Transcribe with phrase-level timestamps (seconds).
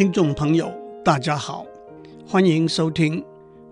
[0.00, 0.72] 听众朋友，
[1.04, 1.66] 大家好，
[2.26, 3.20] 欢迎收听《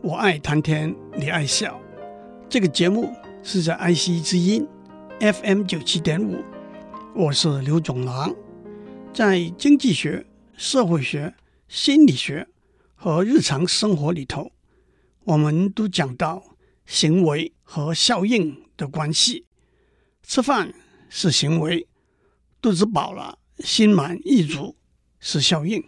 [0.02, 1.80] 我爱谈天，你爱笑》
[2.50, 3.10] 这个节目
[3.42, 4.68] 是在爱惜之音
[5.20, 6.44] FM 九七点五，
[7.14, 8.36] 我是刘总郎，
[9.10, 11.34] 在经济学、社会学、
[11.66, 12.46] 心理学
[12.94, 14.52] 和日常生活里头，
[15.24, 16.44] 我们都讲到
[16.84, 19.46] 行为和效应的关系。
[20.22, 20.74] 吃饭
[21.08, 21.88] 是行为，
[22.60, 24.76] 肚子饱了，心满意足
[25.20, 25.82] 是效应。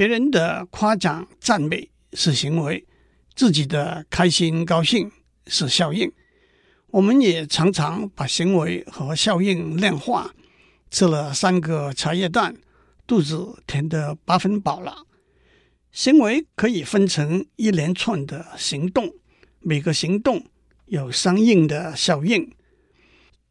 [0.00, 2.86] 别人的夸奖赞美是行为，
[3.34, 5.12] 自己的开心高兴
[5.46, 6.10] 是效应。
[6.86, 10.34] 我们也常常把行为和效应量化，
[10.90, 12.56] 吃了三个茶叶蛋，
[13.06, 15.04] 肚子填得八分饱了。
[15.92, 19.12] 行为可以分成一连串的行动，
[19.58, 20.42] 每个行动
[20.86, 22.50] 有相应的效应，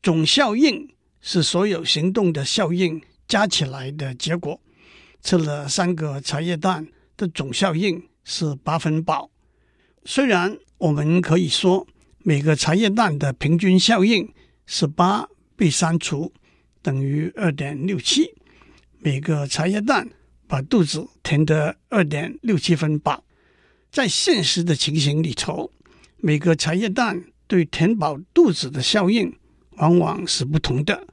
[0.01, 0.89] 总效应
[1.21, 4.59] 是所有行动的效应加起来的结果。
[5.21, 9.29] 吃了三个茶叶蛋的总效应是八分饱。
[10.05, 11.85] 虽然我们可以说
[12.19, 14.33] 每个茶叶蛋的平均效应
[14.65, 16.31] 是八被删除
[16.81, 18.33] 等于二点六七，
[18.99, 20.09] 每个茶叶蛋
[20.47, 23.23] 把肚子填得二点六七分饱。
[23.91, 25.71] 在现实的情形里头，
[26.17, 29.37] 每个茶叶蛋对填饱肚子的效应
[29.71, 31.07] 往往是不同的。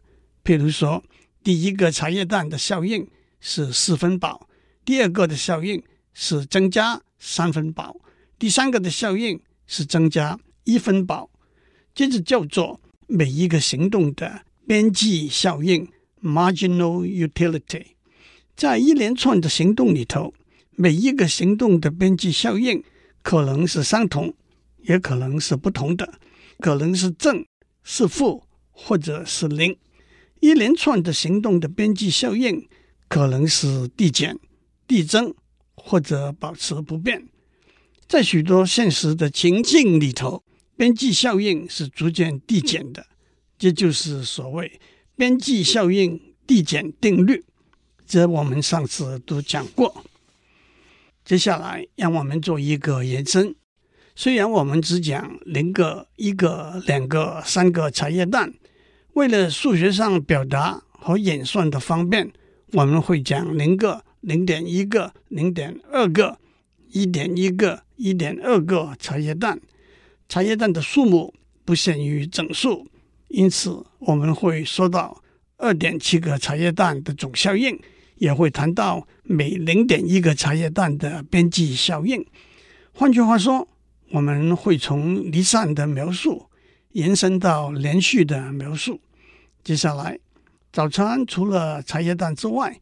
[0.45, 1.03] 譬如说，
[1.43, 3.09] 第一个茶叶蛋的效应。
[3.49, 4.49] 是四分饱，
[4.85, 5.81] 第二个的效应
[6.13, 7.97] 是增加三分饱，
[8.41, 11.31] 第三个的效应是增加一分饱，
[11.95, 15.89] 接着叫做每一个行动的边际效应
[16.21, 17.85] （marginal utility）。
[18.57, 20.35] 在一连串的行动里头，
[20.73, 22.83] 每一个行动的边际效应
[23.23, 24.35] 可能是相同，
[24.79, 26.15] 也可能是不同的，
[26.59, 27.47] 可能是正、
[27.85, 29.79] 是负，或者是零。
[30.41, 32.69] 一连串的行动的边际效应。
[33.09, 34.39] 可能是递减、
[34.87, 35.35] 递增
[35.75, 37.27] 或者保持不变。
[38.09, 40.43] 在许多现实的情境里头，
[40.77, 43.07] 边际效应是逐渐递减的，
[43.59, 44.81] 这就是所谓
[45.17, 47.45] 边际效应递减定律。
[48.07, 50.05] 这我们上次都讲过。
[51.25, 53.57] 接下来让我们做一个延伸。
[54.15, 58.55] 虽然我们只讲零个、一个、两个、三个茶叶蛋，
[59.15, 62.33] 为了数学上表达和演算的方便。
[62.77, 66.39] 我们会讲零个、零点一个、零点二个、
[66.91, 69.59] 一点一个、一点二个茶叶蛋。
[70.29, 71.33] 茶叶蛋的数目
[71.65, 72.87] 不限于整数，
[73.29, 75.23] 因此我们会说到
[75.57, 77.81] 二点七个茶叶蛋的总效应，
[78.17, 82.27] 也会谈到每零点一个茶叶蛋的边际效应。
[82.93, 83.67] 换句话说，
[84.11, 86.51] 我们会从离散的描述
[86.93, 89.01] 延伸到连续的描述。
[89.65, 90.19] 接下来。
[90.77, 92.79] 早餐除了茶叶蛋之外，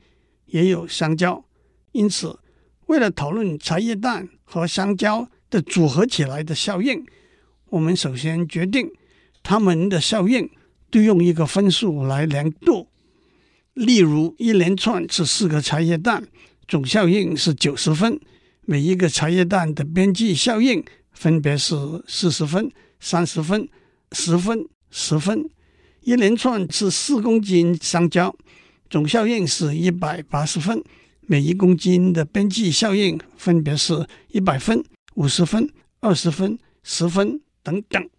[0.46, 1.44] 也有香蕉。
[1.92, 2.40] 因此，
[2.86, 7.06] 为了讨论茶叶蛋和香蕉的组合起来的效应，
[7.66, 8.90] 我们首先决定
[9.44, 10.50] 它们的效应
[10.90, 12.88] 都用一个分数来量度。
[13.74, 16.26] 例如，一连串是四个茶叶蛋，
[16.66, 18.18] 总效应是九十分，
[18.62, 21.76] 每一个茶叶蛋的边际效应分别是
[22.08, 22.68] 四十分、
[22.98, 23.68] 三十分、
[24.10, 25.48] 十分、十分。
[26.04, 28.36] 一连串是四公斤香蕉，
[28.90, 30.84] 总效应是一百八十分，
[31.22, 34.84] 每一公斤的边际效应分别是一百分、
[35.14, 35.66] 五十分、
[36.00, 38.10] 二十分、十分等等。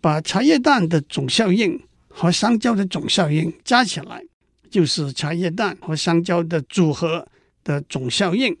[0.00, 1.78] 把茶叶蛋的总效应
[2.08, 4.24] 和香蕉的总效应加起来，
[4.70, 7.28] 就是茶叶蛋和香蕉的组合
[7.62, 8.56] 的总效应。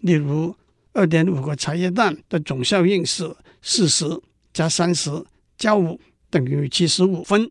[0.00, 0.54] 例如，
[0.92, 4.20] 二点五个茶叶蛋的总效应是四十
[4.52, 5.10] 加三十
[5.56, 7.50] 加五等于七十五分。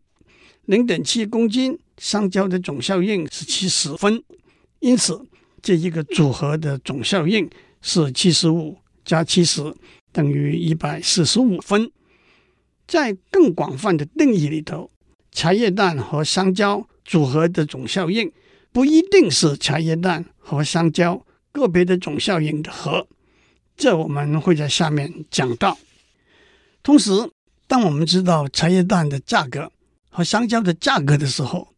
[0.65, 4.23] 零点七公斤香蕉的总效应是七十分，
[4.79, 5.27] 因此
[5.61, 7.49] 这一个组合的总效应
[7.81, 9.75] 是七十五加七十
[10.11, 11.91] 等于一百四十五分。
[12.87, 14.91] 在更广泛的定义里头，
[15.31, 18.31] 茶叶蛋和香蕉组合的总效应
[18.71, 23.07] 不一定是茶叶蛋和香蕉个别的总效应的和，
[23.77, 25.77] 这我们会在下面讲到。
[26.83, 27.11] 同时，
[27.67, 29.71] 当我们知道茶叶蛋的价格，
[30.11, 31.69] 和香蕉的价格的时候，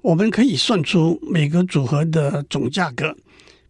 [0.00, 3.16] 我们可以算出每个组合的总价格。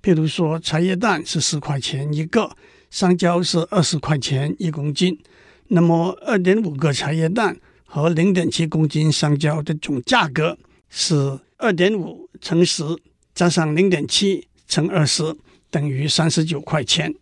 [0.02, 2.54] 譬如说，茶叶蛋是十块钱一个，
[2.90, 5.18] 香蕉是二十块钱一公斤。
[5.68, 10.58] 那么，二点五个茶叶蛋和零点七公斤香蕉的总价格
[10.90, 12.84] 是二点五乘十
[13.34, 15.34] 加上零点七乘二十，
[15.70, 17.14] 等于三十九块钱。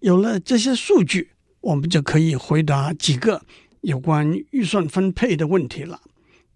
[0.00, 1.30] 有了这些数据，
[1.60, 3.42] 我们就可以回答几个
[3.80, 6.00] 有关预算分配的问题了。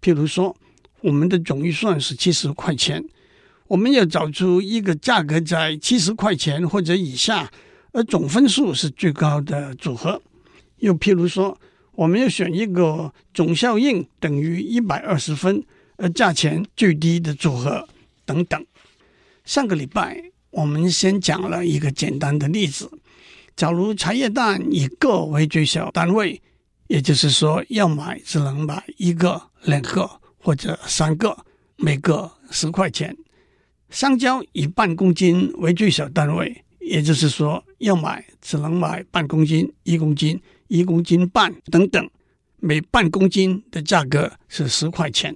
[0.01, 0.55] 譬如说，
[1.01, 3.03] 我们的总预算是七十块钱，
[3.67, 7.51] 我们要找出一个价格在七十块钱或者以下，
[7.91, 10.21] 而总分数是最高的组合。
[10.77, 11.57] 又譬如说，
[11.93, 15.63] 我们要选一个总效应等于一百二十分，
[15.97, 17.87] 而价钱最低的组合
[18.25, 18.65] 等等。
[19.45, 22.89] 上个礼拜我们先讲了一个简单的例子：
[23.55, 26.41] 假如茶叶蛋以个为最小单位，
[26.87, 30.09] 也就是说要买只能买一个、两个
[30.39, 31.45] 或者三个，
[31.77, 33.15] 每个十块钱。
[33.89, 42.09] 香蕉以半公斤为最小单位，也就是说，要买只能买半公斤、一公斤、一公斤半等等，
[42.57, 45.35] 每半公斤的价格是十块钱。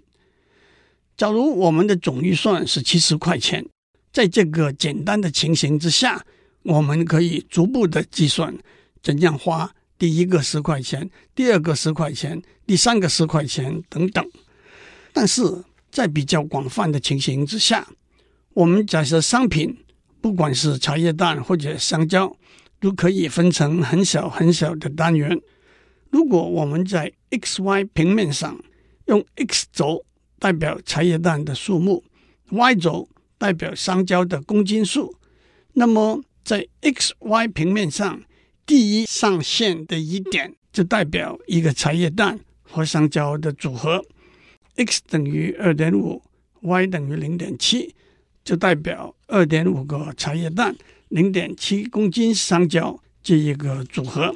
[1.17, 3.65] 假如我们的总预算是七十块钱，
[4.11, 6.25] 在这个简单的情形之下，
[6.63, 8.57] 我们可以逐步的计算
[9.03, 14.25] 怎样花第一个十块钱、第二个十块钱、第三个十块钱等等。
[15.13, 17.87] 但是在比较广泛的情形之下，
[18.53, 19.77] 我们假设商品，
[20.19, 22.35] 不管是茶叶蛋或者香蕉，
[22.79, 25.39] 都可以分成很小很小的单元。
[26.09, 28.57] 如果我们在 x y 平面上
[29.05, 30.05] 用 x 轴
[30.39, 32.03] 代表茶叶蛋的数目
[32.49, 33.07] ，y 轴
[33.37, 35.15] 代表香蕉的公斤数，
[35.73, 38.21] 那么在 x y 平面上
[38.65, 44.03] 第一上线的一点就代表一个茶叶蛋和香蕉的组合
[44.75, 46.21] ，x 等于二点五
[46.61, 47.93] ，y 等于零点七。
[48.43, 50.75] 就代表二点五个茶叶蛋，
[51.09, 54.35] 零点七公斤香蕉这一个组合。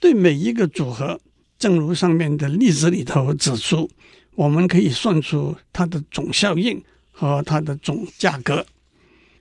[0.00, 1.20] 对每一个组合，
[1.58, 3.90] 正如上面的例子里头指出，
[4.36, 6.82] 我们可以算出它的总效应
[7.12, 8.64] 和它的总价格。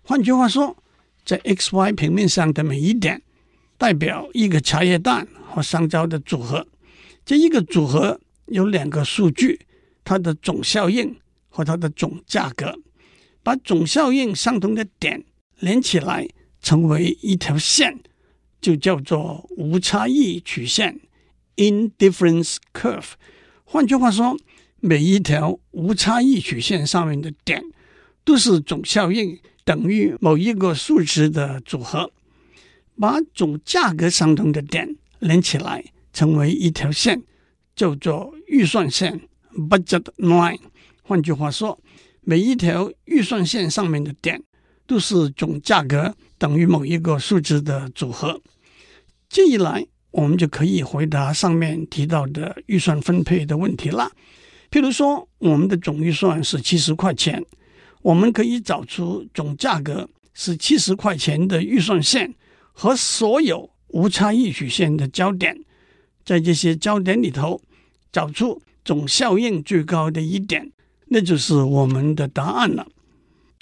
[0.03, 0.75] 换句话说，
[1.23, 3.21] 在 x y 平面上的每一点，
[3.79, 6.67] 代表一个茶叶蛋和香蕉的组合。
[7.25, 9.61] 这一个组合有两个数据，
[10.03, 11.15] 它的总效应
[11.47, 12.77] 和它的总价格。
[13.41, 15.23] 把总效应相同的点
[15.59, 16.27] 连起来，
[16.61, 17.99] 成为一条线，
[18.59, 20.99] 就叫做无差异曲线
[21.55, 23.13] （indifference curve）。
[23.63, 24.37] 换句话说，
[24.81, 27.63] 每一条无差异曲线上面的点
[28.25, 32.11] 都是总效应等于某一个数值的组合。
[32.99, 37.23] 把总价格相同的点连起来，成为一条线，
[37.75, 39.21] 叫做预算线
[39.69, 40.59] （budget line）。
[41.03, 41.79] 换句话说，
[42.21, 44.43] 每一条预算线上面的点
[44.85, 48.41] 都是总价格等于某一个数值的组合。
[49.29, 54.11] 这一来，我们就可以回答上面提到的预算分配的问题了。
[54.69, 57.43] 譬如说，我们的总预算是七十块钱，
[58.01, 62.33] 我们可以找出总价格是七十块钱的预算线
[62.79, 65.65] 和所有无差异曲线的交点，
[66.23, 67.61] 在这些交点里头
[68.09, 70.71] 找出总效应最高的一点。
[71.07, 72.87] 那就是我们的答案了。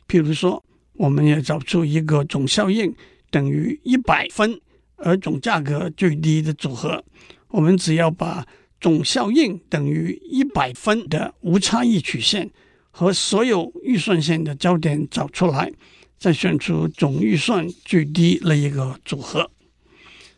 [0.07, 2.93] 譬如说，我们要找出一个总效应
[3.31, 4.61] 等于一百分
[4.97, 7.03] 而总价格最低的组合，
[7.47, 8.45] 我们只要把
[8.79, 12.51] 总效应等于一百分的无差异曲线
[12.91, 15.71] 和所有预算线的交点找出来，
[16.17, 19.49] 再选出总预算最低那一个组合。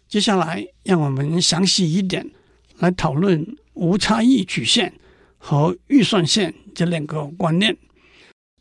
[0.08, 2.30] 接下来，让我们详细一点
[2.80, 4.94] 来讨论无差异曲线
[5.38, 7.78] 和预算线这两个观念，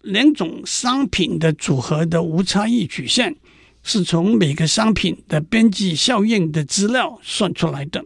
[0.02, 3.34] 两种商品的组合的无差异曲线
[3.82, 8.04] 是从每个商品的边际效应的资料算出来的。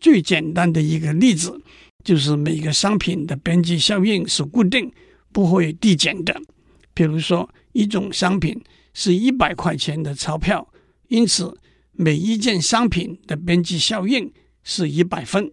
[0.00, 1.60] 最简单的一个例子
[2.04, 4.90] 就是每个商品的边际效应是固定，
[5.30, 6.40] 不会递减的。
[6.94, 8.62] 比如说，一种商品
[8.94, 10.68] 是一百块钱的钞票，
[11.08, 11.58] 因此
[11.92, 14.32] 每一件商品的边际效应
[14.62, 15.50] 是一百分。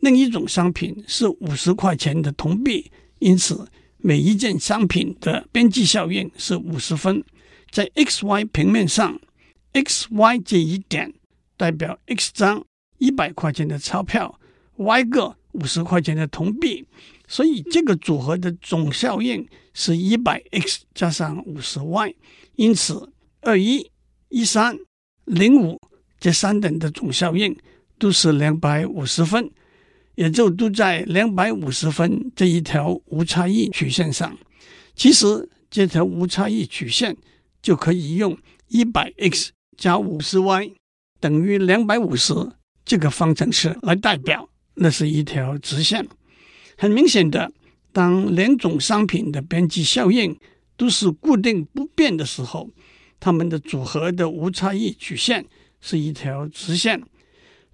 [0.00, 7.24] 另一种商品是五十块钱的铜币，因此每一件商品的边际效应是五十分。
[7.70, 9.18] 在 x y 平面上
[9.72, 11.12] ，x y 这一点
[11.56, 12.64] 代表 x 张
[12.98, 14.38] 一百块钱的钞票
[14.76, 16.86] ，y 个五十块钱的铜币，
[17.26, 22.14] 所以这个组合的总效应是一百 x 加上五十 y，
[22.56, 23.90] 因此二一、
[24.28, 24.78] 一三、
[25.24, 25.80] 零五
[26.18, 27.56] 这三等的总效应
[27.98, 29.50] 都是两百五十分。
[30.16, 34.34] 也就都在两百五十分这一条无差异曲线上。
[34.94, 37.14] 其实这条无差异曲线
[37.60, 38.34] 就可以用
[38.68, 40.72] 一百 x 加五十 y
[41.20, 42.32] 等于两百五十
[42.82, 46.08] 这个方程式来代表，那是一条直线。
[46.76, 47.50] 很明显的，
[47.92, 50.38] 当两种商品的边际效应
[50.76, 52.68] 都是固定不变的时候，
[53.18, 55.46] 它们的组合的无差异曲线
[55.80, 57.02] 是一条直线。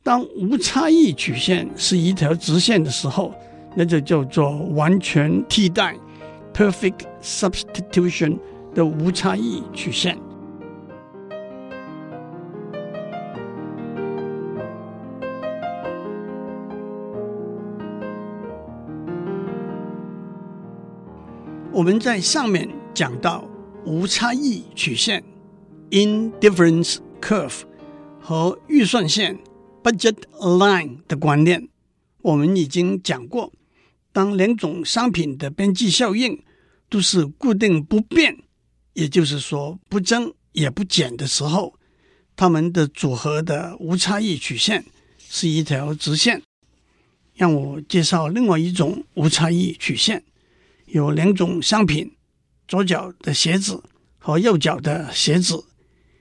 [0.05, 3.35] 当无差异曲线是一条直线的时候，
[3.77, 5.97] 那就叫做完全替代
[6.55, 8.39] （perfect substitution）
[8.75, 10.17] 的无差异曲线。
[21.75, 23.49] 我们在上面讲到
[23.87, 25.25] 无差异曲线
[25.91, 27.63] （indifference curve）
[28.21, 29.39] 和预算线
[29.83, 31.67] （budget line） 的观念。
[32.21, 33.51] 我们已经讲过，
[34.13, 36.45] 当两种商品的边际效应
[36.91, 38.37] 都是固定不变，
[38.93, 41.73] 也就是说不增也不减的时候，
[42.37, 44.85] 它们的组合的无差异曲线
[45.19, 46.43] 是一条直线。
[47.35, 50.23] 让我介绍另外一种无差异曲线。
[50.93, 52.13] 有两种商品，
[52.69, 53.83] 左脚的鞋子
[54.19, 55.65] 和右脚的鞋子，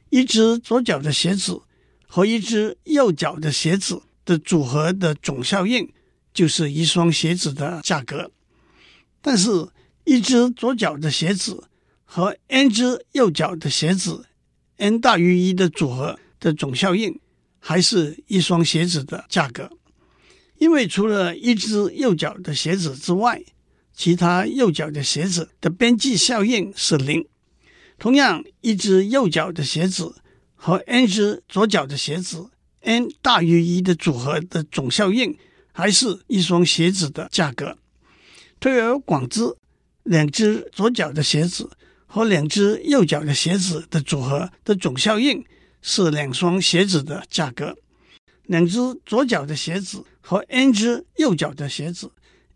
[0.10, 1.62] 一只左脚的鞋子
[2.08, 5.92] 和一只右脚的鞋子的组合的总效应
[6.34, 8.32] 就是一双鞋子的价格。
[9.22, 9.50] 但是，
[10.06, 11.66] 一只左脚的鞋子
[12.06, 14.26] 和 n 只右脚的鞋子
[14.78, 17.20] n 大于一的组合的总效应
[17.60, 19.70] 还是一双鞋子的价格，
[20.60, 23.44] 因为除了一只右脚的鞋子之外，
[23.94, 27.28] 其他右脚的鞋子的边际效应是零。
[28.00, 30.16] 同样，一只右脚的鞋子
[30.56, 35.38] 和 n 只左脚的鞋子 n 大于一的组合的总效应，
[35.72, 37.78] 还是一双鞋子的价格。
[38.60, 39.56] 推而广之，
[40.04, 41.70] 两只左脚的鞋子
[42.08, 45.46] 和两只右脚的鞋子的组合的总效应
[45.84, 47.78] 是两双鞋子的价格。
[48.46, 52.12] 两只左脚的鞋子和 n 只右脚的鞋子。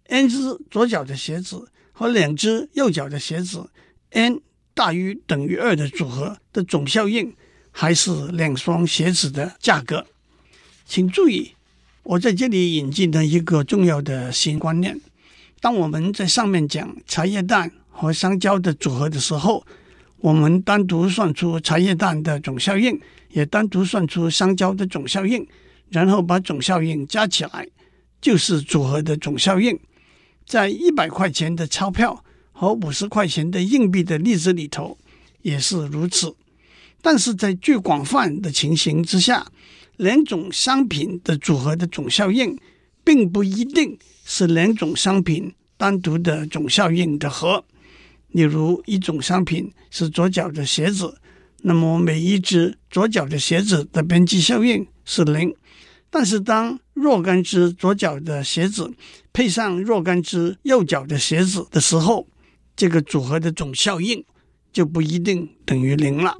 [0.07, 0.38] N 只
[0.69, 3.69] 左脚的鞋子和两只右脚的鞋子
[4.12, 4.39] n
[4.74, 7.33] 大于等于二的组合的总效应，
[7.71, 10.05] 还是两双鞋子的价格。
[10.85, 11.53] 请注意，
[12.03, 15.00] 我在这里引进了一个重要的新观念：
[15.59, 19.65] 当我们在上面讲茶叶蛋和香蕉的组合的时候，
[20.17, 25.47] 我们单独算出茶叶蛋的总效应，也单独算出香蕉的总效应，
[25.89, 27.67] 然后把总效应加起来，
[28.21, 29.79] 就是组合的总效应。
[30.45, 34.97] 在一百块钱的钞票和五十块钱的硬币的例子里头
[35.41, 36.35] 也是如此，
[37.01, 39.47] 但是在最广泛的情形之下，
[39.97, 42.57] 两种商品的组合的总效应，
[43.03, 47.63] 并不一定是两种商品单独的总效应的和。
[48.29, 51.17] 例如，一种商品是左脚的鞋子，
[51.61, 55.55] 那么每一只左脚的鞋子的边际效应是零。
[56.09, 58.93] 但是，当若干只左脚的鞋子
[59.33, 62.25] 配上若干只右脚的鞋子的时候，
[62.73, 64.23] 这个组合的总效应
[64.71, 66.37] 就不一定等于零了。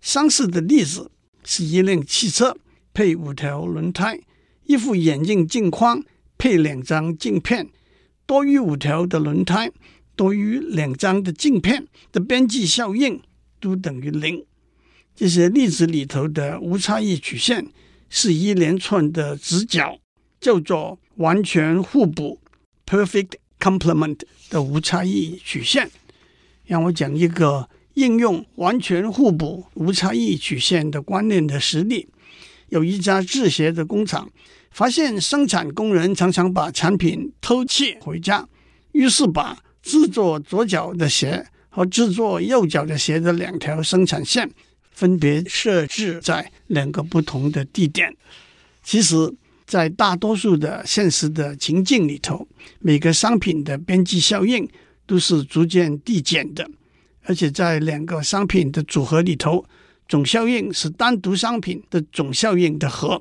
[0.00, 1.10] 相似的例子
[1.44, 2.56] 是一辆汽车
[2.94, 4.18] 配五条轮胎，
[4.64, 6.02] 一副眼镜镜框
[6.38, 7.68] 配两张镜片，
[8.24, 9.70] 多于五条的轮胎
[10.16, 13.20] 多于两张的镜片的边际效应
[13.60, 14.44] 都等于零。
[15.14, 17.66] 这些例子里头的无差异曲线。
[18.14, 19.98] 是一连串的直角，
[20.38, 22.38] 叫做完全互补
[22.84, 24.18] （perfect complement）
[24.50, 25.90] 的无差异曲线。
[26.66, 32.06] 让我讲一个应用完全互补无差异曲线的观念的实例。
[32.68, 34.30] 有一家制鞋的工厂，
[34.70, 38.46] 发现生产工人常常把产品偷窃回家，
[38.92, 44.50] 于是把制作左脚的鞋和制作右脚的鞋的两条生产线。
[45.02, 48.16] 分别设置在两个不同的地点。
[48.84, 49.34] 其实，
[49.66, 52.46] 在大多数的现实的情境里头，
[52.78, 54.68] 每个商品的边际效应
[55.04, 56.70] 都是逐渐递减的，
[57.24, 59.64] 而且在两个商品的组合里头，
[60.06, 63.20] 总效应是单独商品的总效应的和。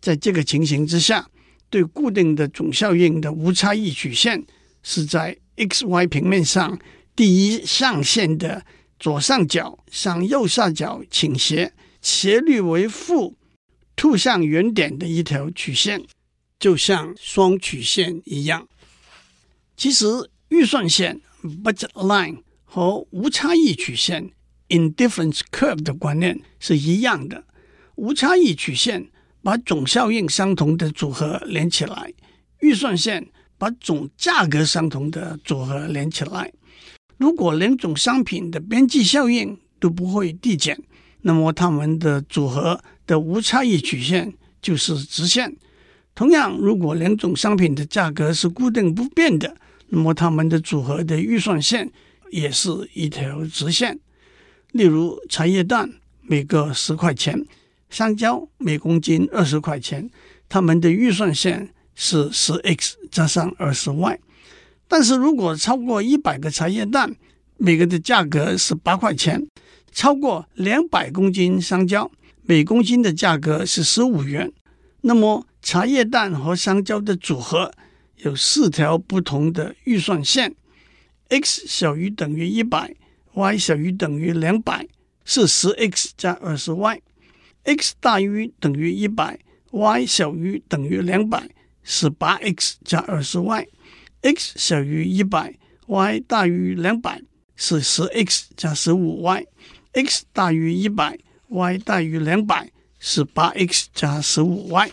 [0.00, 1.28] 在这个情形之下，
[1.68, 4.42] 对固定的总效应的无差异曲线
[4.82, 6.78] 是在 x y 平面上
[7.14, 8.64] 第一象限的。
[8.98, 13.36] 左上角向右下角倾斜，斜率为负，
[13.94, 16.04] 凸向原点的一条曲线，
[16.58, 18.68] 就像双曲线一样。
[19.76, 20.06] 其实
[20.48, 21.20] 预算线
[21.62, 24.32] （budget line） 和无差异曲线
[24.68, 27.44] （indifference curve） 的观念是一样的。
[27.94, 29.10] 无差异曲线
[29.42, 32.12] 把总效应相同的组合连起来，
[32.60, 36.52] 预算线把总价格相同的组合连起来。
[37.18, 40.80] 如果两种商品的边际效应都不会递减，
[41.22, 44.32] 那么它们的组合的无差异曲线
[44.62, 45.56] 就是直线。
[46.14, 49.56] 同样，如果两种商品的价格是固定不变的，
[49.88, 51.90] 那么它们的组合的预算线
[52.30, 53.98] 也是一条直线。
[54.72, 57.46] 例如，茶叶蛋每个十块钱，
[57.88, 60.10] 香蕉每公斤二十块钱，
[60.48, 64.18] 它们的预算线是十 x 加上二十 y。
[64.88, 67.14] 但是如果超过一百个茶叶蛋，
[67.58, 69.38] 每个的价格是八块钱；
[69.92, 72.10] 超过两百公斤香蕉，
[72.42, 74.50] 每公斤的价格是十五元。
[75.02, 77.70] 那么茶叶蛋和香蕉的组合
[78.16, 80.54] 有四条不同的预算线
[81.28, 82.94] ：x 小于等于一百
[83.34, 84.88] ，y 小于等于两百，
[85.24, 89.38] 是十 x 加二十 y；x 大于等于一百
[89.70, 91.48] ，y 小于等于两百，
[91.82, 93.66] 是八 x 加二十 y
[94.22, 95.54] x 小于一百
[95.86, 97.22] ，y 大于两百。
[97.60, 102.70] 是十 x 加十五 y，x 大于一百，y 大于两百，
[103.00, 104.92] 是八 x 加十五 y。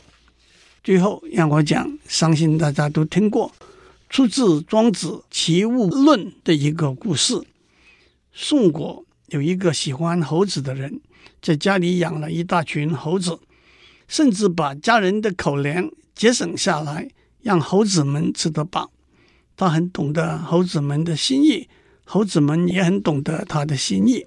[0.84, 3.54] 最后让我讲，相信大家都听过，
[4.10, 7.40] 出自《庄子·齐物论》的一个故事。
[8.34, 11.00] 宋国有一个喜欢猴子的人，
[11.44, 13.38] 在家里养了一大群猴子，
[14.08, 17.12] 甚至把家人的口粮节省下来，
[17.44, 18.90] 让猴子们吃得饱。
[19.56, 21.68] 他很懂得猴子们的心意。
[22.08, 24.26] 猴子们也很懂得他的心意。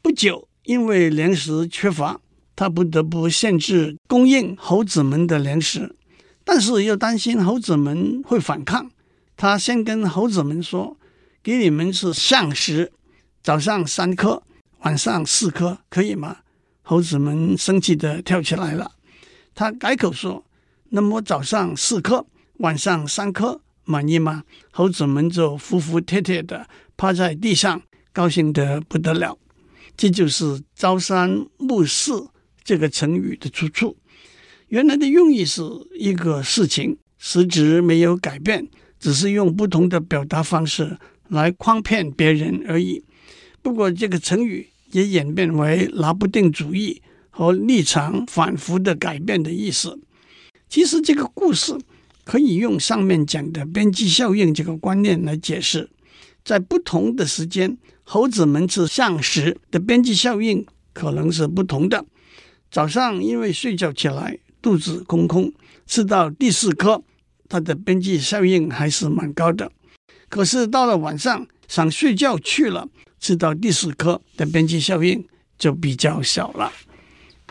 [0.00, 2.20] 不久，因为粮食缺乏，
[2.54, 5.96] 他不得不限制供应猴子们的粮食，
[6.44, 8.90] 但是又担心猴子们会反抗。
[9.36, 10.96] 他先跟猴子们说
[11.42, 12.92] ：“给你们吃橡实，
[13.42, 14.42] 早上三颗，
[14.82, 16.36] 晚上四颗，可以吗？”
[16.82, 18.92] 猴子们生气地跳起来了。
[19.54, 20.44] 他改口说
[20.90, 22.26] ：“那么早上四颗，
[22.58, 26.68] 晚上三颗，满意吗？”猴子们就服服帖帖的。
[26.96, 27.82] 趴在地上，
[28.12, 29.38] 高兴得不得了。
[29.96, 32.28] 这就是“朝三暮四”
[32.62, 33.96] 这个成语的出处。
[34.68, 35.62] 原来的用意是
[35.98, 38.68] 一个事情，实质没有改变，
[38.98, 43.02] 只是用不同的表达方式来诓骗别人而已。
[43.62, 49.98] 不过，这个成语也演变为拿不定主意和立场反复的改变的意思。
[50.68, 51.76] 其实，这个故事
[52.24, 55.90] 可以用上面讲的边际效应这个观念来解释。
[56.44, 62.04] 在不同的时间，猴子们吃橡实的边际效应可能是不同的。
[62.70, 65.52] 早上因为睡觉起来肚子空空，
[65.86, 67.02] 吃到第四颗，
[67.48, 69.70] 它的边际效应还是蛮高的。
[70.28, 75.26] 可是到了晚上想睡觉去了，吃到第四颗的边际效应
[75.58, 76.72] 就比较小了。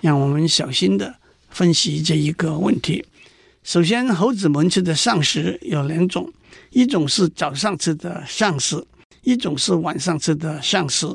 [0.02, 1.18] 让我们小心的
[1.50, 3.06] 分析这一个问题。
[3.62, 6.32] 首先，猴子们吃的橡实有两种。
[6.72, 8.84] 一种是早上吃的橡实，
[9.22, 11.08] 一种是晚上吃的橡实。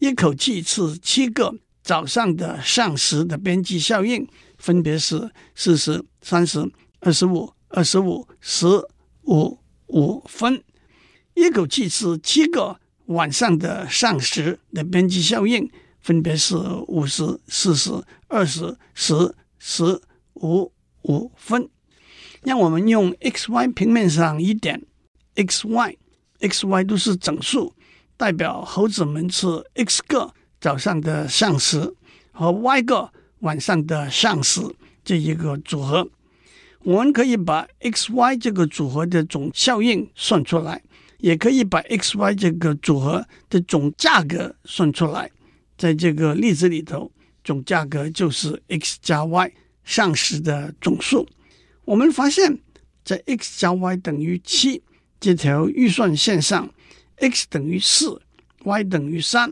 [0.00, 4.26] 一口气吃七个早上的橡实的边际效应，
[4.58, 8.66] 分别是四十、三十、二十五、二十五、十
[9.22, 10.62] 五五分。
[11.34, 16.56] 一口气吃七个晚上的橡实的边际效应，分别是
[16.88, 17.90] 五十、四十、
[18.26, 20.00] 二十、十、十
[20.34, 20.70] 五
[21.08, 21.68] 五分。
[22.44, 24.80] 让我们用 x y 平面上一点
[25.34, 25.96] ，x y
[26.40, 27.74] x y 都是整数，
[28.16, 31.92] 代表猴子们吃 x 个早上的橡实
[32.30, 34.60] 和 y 个晚上的橡实
[35.04, 36.08] 这一个组合。
[36.84, 40.80] 我们可以把 x y 这个组合的总效应算出来，
[41.18, 45.28] 也可以把 x y 这个组合的总价格算出来。
[45.76, 47.10] 在这个例子里头，
[47.42, 49.52] 总价格就是 x 加 y
[49.88, 51.26] 橡实的总数。
[51.86, 52.58] 我们发现，
[53.02, 54.82] 在 x 加 y 等于七
[55.18, 56.68] 这条预算线上
[57.16, 58.20] ，x 等于四
[58.64, 59.50] ，y 等于三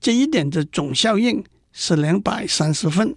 [0.00, 3.14] 这一点的总效应是两百三十分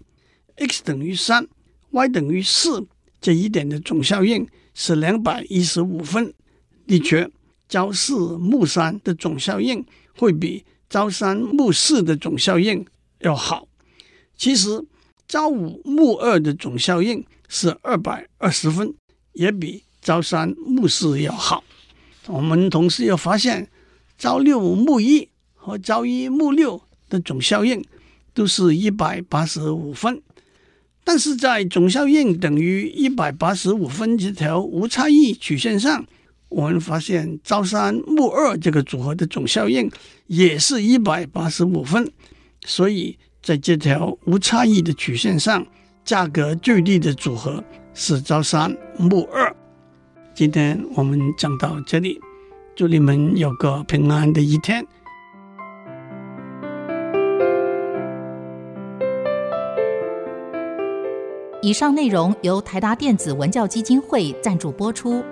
[0.57, 1.47] ；x 等于三
[1.89, 2.85] ，y 等于四
[3.19, 6.31] 这一点的总效应是两百一十五分。
[6.85, 7.27] 的确，
[7.67, 9.83] 朝四暮三的总效应
[10.15, 12.85] 会比朝三暮四的总效应
[13.21, 13.67] 要好。
[14.37, 14.85] 其实，
[15.29, 18.95] 朝五暮二的总效应是二百二十分，
[19.33, 21.63] 也比朝三暮四要好。
[22.25, 23.69] 我们同时又发现，
[24.17, 27.85] 朝六暮一和朝一暮六的总效应
[28.33, 30.19] 都是一百八十五分。
[31.03, 36.07] 但是在总效应等于一百八十五分这条无差异曲线上，
[36.49, 39.91] 我们发现朝三暮二这个组合的总效应
[40.25, 42.11] 也是一百八十五分。
[42.65, 43.19] 所以。
[43.41, 45.65] 在这条无差异的曲线上，
[46.03, 49.55] 价格最低的组合是朝三暮二。
[50.33, 52.19] 今天我们讲到这里，
[52.75, 54.85] 祝你们有个平安的一天。
[61.61, 65.23] 以上内容由台达电子文教基金会赞助播出。